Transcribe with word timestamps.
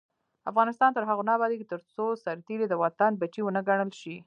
افغانستان 0.51 0.89
تر 0.93 1.03
هغو 1.09 1.23
نه 1.27 1.33
ابادیږي، 1.37 1.65
ترڅو 1.73 2.05
سرتیری 2.23 2.65
د 2.69 2.73
وطن 2.83 3.11
بچی 3.21 3.41
ونه 3.43 3.61
ګڼل 3.67 3.91
شي. 4.01 4.15